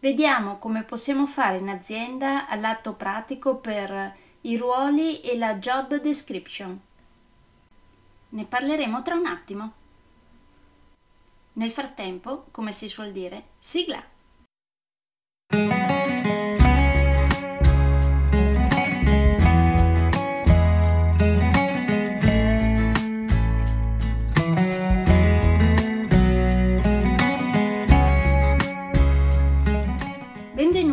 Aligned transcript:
Vediamo 0.00 0.56
come 0.56 0.82
possiamo 0.82 1.26
fare 1.26 1.58
in 1.58 1.68
azienda 1.68 2.48
all'atto 2.48 2.94
pratico 2.94 3.56
per 3.56 4.16
i 4.40 4.56
ruoli 4.56 5.20
e 5.20 5.36
la 5.36 5.56
job 5.56 6.00
description. 6.00 6.80
Ne 8.30 8.44
parleremo 8.46 9.02
tra 9.02 9.14
un 9.14 9.26
attimo. 9.26 9.72
Nel 11.52 11.70
frattempo, 11.70 12.46
come 12.50 12.72
si 12.72 12.88
suol 12.88 13.12
dire, 13.12 13.48
sigla! 13.58 14.02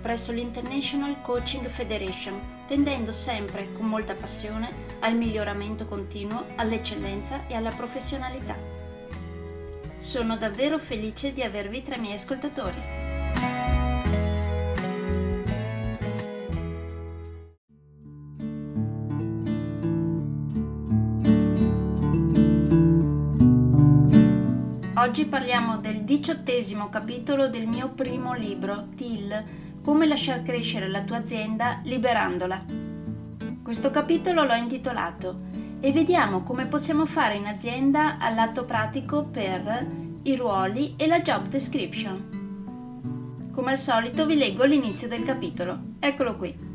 presso 0.00 0.32
l'International 0.32 1.20
Coaching 1.20 1.66
Federation, 1.66 2.64
tendendo 2.66 3.12
sempre 3.12 3.72
con 3.72 3.86
molta 3.86 4.14
passione 4.14 4.70
al 5.00 5.16
miglioramento 5.16 5.86
continuo, 5.86 6.46
all'eccellenza 6.56 7.46
e 7.46 7.54
alla 7.54 7.70
professionalità. 7.70 8.56
Sono 9.96 10.36
davvero 10.36 10.78
felice 10.78 11.32
di 11.32 11.42
avervi 11.42 11.82
tra 11.82 11.96
i 11.96 12.00
miei 12.00 12.14
ascoltatori. 12.14 13.08
Oggi 25.00 25.24
parliamo 25.24 25.78
del 25.78 26.04
diciottesimo 26.04 26.90
capitolo 26.90 27.48
del 27.48 27.66
mio 27.66 27.88
primo 27.88 28.34
libro, 28.34 28.88
TIL, 28.94 29.44
Come 29.82 30.06
lasciar 30.06 30.42
crescere 30.42 30.88
la 30.88 31.02
tua 31.02 31.16
azienda 31.16 31.80
liberandola. 31.84 32.64
Questo 33.62 33.90
capitolo 33.90 34.44
l'ho 34.44 34.54
intitolato 34.54 35.48
e 35.80 35.92
vediamo 35.92 36.42
come 36.42 36.66
possiamo 36.66 37.06
fare 37.06 37.36
in 37.36 37.46
azienda 37.46 38.18
all'atto 38.18 38.64
pratico 38.64 39.24
per 39.24 39.86
i 40.22 40.36
ruoli 40.36 40.94
e 40.96 41.06
la 41.06 41.20
job 41.20 41.48
description. 41.48 43.48
Come 43.52 43.70
al 43.70 43.78
solito 43.78 44.26
vi 44.26 44.36
leggo 44.36 44.64
l'inizio 44.64 45.08
del 45.08 45.22
capitolo. 45.22 45.78
Eccolo 45.98 46.36
qui. 46.36 46.68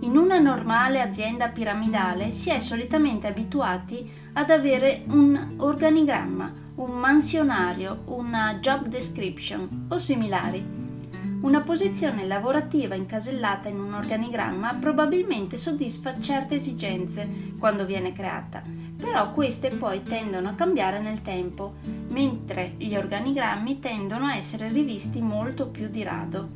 In 0.00 0.16
una 0.16 0.38
normale 0.38 1.00
azienda 1.00 1.48
piramidale 1.48 2.30
si 2.30 2.50
è 2.50 2.58
solitamente 2.58 3.26
abituati 3.26 4.08
ad 4.32 4.50
avere 4.50 5.04
un 5.08 5.54
organigramma 5.58 6.60
un 6.74 6.98
mansionario, 6.98 8.02
una 8.06 8.58
job 8.60 8.86
description 8.86 9.86
o 9.88 9.98
similari. 9.98 10.81
Una 11.42 11.62
posizione 11.62 12.24
lavorativa 12.24 12.94
incasellata 12.94 13.68
in 13.68 13.80
un 13.80 13.94
organigramma 13.94 14.74
probabilmente 14.74 15.56
soddisfa 15.56 16.20
certe 16.20 16.54
esigenze 16.54 17.28
quando 17.58 17.84
viene 17.84 18.12
creata, 18.12 18.62
però 18.96 19.32
queste 19.32 19.70
poi 19.70 20.04
tendono 20.04 20.50
a 20.50 20.54
cambiare 20.54 21.00
nel 21.00 21.20
tempo, 21.20 21.74
mentre 22.10 22.74
gli 22.78 22.94
organigrammi 22.94 23.80
tendono 23.80 24.26
a 24.26 24.36
essere 24.36 24.68
rivisti 24.68 25.20
molto 25.20 25.66
più 25.66 25.88
di 25.88 26.04
rado. 26.04 26.48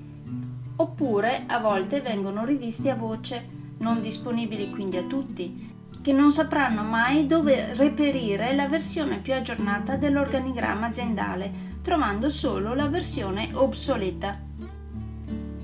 Oppure 0.77 1.43
a 1.49 1.59
volte 1.59 2.01
vengono 2.01 2.45
rivisti 2.45 2.89
a 2.89 2.95
voce, 2.95 3.45
non 3.79 4.01
disponibili 4.01 4.71
quindi 4.71 4.99
a 4.99 5.03
tutti, 5.03 5.75
che 6.01 6.13
non 6.13 6.31
sapranno 6.31 6.85
mai 6.85 7.27
dove 7.27 7.75
reperire 7.75 8.55
la 8.55 8.69
versione 8.69 9.19
più 9.19 9.35
aggiornata 9.35 9.97
dell'organigramma 9.97 10.87
aziendale, 10.87 11.53
trovando 11.83 12.29
solo 12.29 12.73
la 12.73 12.87
versione 12.87 13.51
obsoleta. 13.53 14.46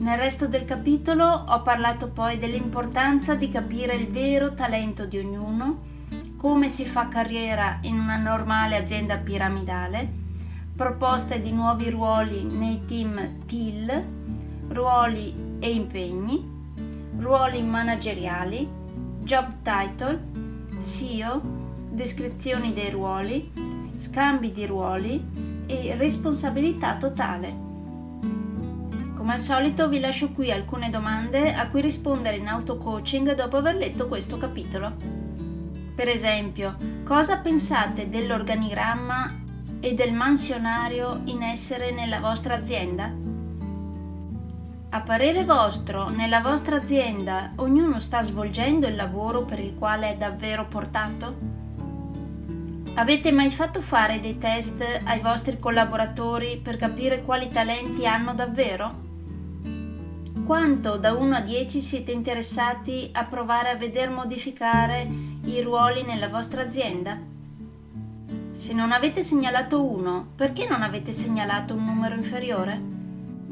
Nel 0.02 0.18
resto 0.18 0.48
del 0.48 0.64
capitolo 0.64 1.24
ho 1.24 1.62
parlato 1.62 2.08
poi 2.08 2.36
dell'importanza 2.36 3.36
di 3.36 3.48
capire 3.48 3.94
il 3.94 4.08
vero 4.08 4.52
talento 4.52 5.06
di 5.06 5.16
ognuno, 5.18 5.78
come 6.36 6.68
si 6.68 6.84
fa 6.84 7.06
carriera 7.06 7.78
in 7.82 8.00
una 8.00 8.16
normale 8.16 8.74
azienda 8.74 9.16
piramidale, 9.18 10.10
proposte 10.74 11.40
di 11.40 11.52
nuovi 11.52 11.88
ruoli 11.88 12.42
nei 12.42 12.84
team 12.84 13.44
TIL, 13.46 14.04
ruoli 14.70 15.58
e 15.60 15.70
impegni, 15.70 16.50
ruoli 17.16 17.62
manageriali, 17.62 18.69
job 19.20 19.54
title, 19.62 20.20
SEO, 20.78 21.40
descrizioni 21.90 22.72
dei 22.72 22.90
ruoli, 22.90 23.52
scambi 23.94 24.50
di 24.50 24.66
ruoli 24.66 25.24
e 25.66 25.94
responsabilità 25.94 26.96
totale. 26.96 27.72
Come 29.22 29.34
al 29.34 29.38
solito 29.38 29.88
vi 29.88 30.00
lascio 30.00 30.33
qui 30.33 30.50
alcune 30.50 30.91
domande 30.91 31.55
a 31.55 31.69
cui 31.69 31.81
rispondere 31.81 32.38
in 32.38 32.49
auto-coaching 32.49 33.37
dopo 33.37 33.56
aver 33.56 33.77
letto 33.77 34.09
questo 34.09 34.37
capitolo. 34.37 34.97
Per 35.94 36.09
esempio, 36.09 36.77
cosa 37.05 37.38
pensate 37.38 38.09
dell'organigramma 38.09 39.43
e 39.78 39.94
del 39.94 40.12
mansionario 40.12 41.21
in 41.27 41.41
essere 41.41 41.93
nella 41.93 42.19
vostra 42.19 42.55
azienda? 42.55 43.15
A 44.91 45.00
parere 45.03 45.44
vostro, 45.44 46.09
nella 46.09 46.41
vostra 46.41 46.78
azienda 46.78 47.53
ognuno 47.59 48.00
sta 48.00 48.22
svolgendo 48.22 48.88
il 48.88 48.97
lavoro 48.97 49.44
per 49.44 49.61
il 49.61 49.77
quale 49.77 50.11
è 50.11 50.16
davvero 50.16 50.66
portato? 50.66 51.37
Avete 52.94 53.31
mai 53.31 53.53
fatto 53.53 53.81
fare 53.81 54.19
dei 54.19 54.37
test 54.37 54.84
ai 55.05 55.21
vostri 55.21 55.61
collaboratori 55.61 56.59
per 56.59 56.75
capire 56.75 57.22
quali 57.22 57.49
talenti 57.50 58.05
hanno 58.05 58.34
davvero? 58.34 59.11
Quanto 60.44 60.97
da 60.97 61.12
1 61.12 61.36
a 61.36 61.41
10 61.41 61.80
siete 61.80 62.10
interessati 62.10 63.08
a 63.12 63.25
provare 63.25 63.70
a 63.70 63.76
veder 63.76 64.10
modificare 64.10 65.08
i 65.44 65.60
ruoli 65.60 66.03
nella 66.03 66.28
vostra 66.28 66.62
azienda? 66.62 67.16
Se 68.50 68.72
non 68.72 68.91
avete 68.91 69.22
segnalato 69.22 69.84
uno, 69.84 70.32
perché 70.34 70.66
non 70.69 70.82
avete 70.82 71.12
segnalato 71.12 71.75
un 71.75 71.84
numero 71.84 72.16
inferiore? 72.16 72.81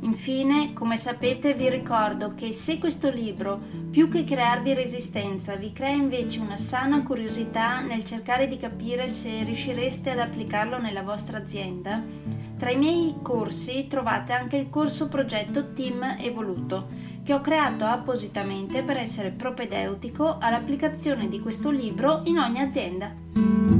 Infine, 0.01 0.73
come 0.73 0.97
sapete, 0.97 1.55
vi 1.55 1.71
ricordo 1.71 2.35
che 2.35 2.51
se 2.51 2.79
questo 2.79 3.09
libro, 3.09 3.61
più 3.91 4.09
che 4.09 4.25
crearvi 4.25 4.75
resistenza, 4.75 5.55
vi 5.55 5.73
crea 5.73 5.95
invece 5.95 6.41
una 6.41 6.57
sana 6.57 7.05
curiosità 7.05 7.81
nel 7.81 8.03
cercare 8.03 8.49
di 8.49 8.57
capire 8.57 9.07
se 9.07 9.45
riuscireste 9.45 10.11
ad 10.11 10.19
applicarlo 10.19 10.79
nella 10.79 11.03
vostra 11.03 11.39
azienda, 11.39 12.03
tra 12.61 12.71
i 12.71 12.77
miei 12.77 13.15
corsi 13.23 13.87
trovate 13.87 14.35
anche 14.35 14.59
il 14.59 14.69
corso 14.69 15.09
progetto 15.09 15.73
Team 15.73 16.17
Evoluto, 16.19 16.89
che 17.25 17.33
ho 17.33 17.41
creato 17.41 17.87
appositamente 17.87 18.83
per 18.83 18.99
essere 18.99 19.31
propedeutico 19.31 20.37
all'applicazione 20.39 21.27
di 21.27 21.41
questo 21.41 21.71
libro 21.71 22.21
in 22.25 22.37
ogni 22.37 22.61
azienda. 22.61 23.80